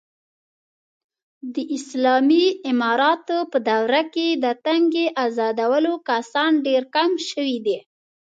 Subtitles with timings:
[1.53, 7.77] د اسالامي امارت په دوره کې، د تنگې ازادولو کسان ډېر کم شوي دي.